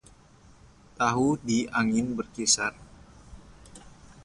[0.99, 2.73] Tahu di angin berkisar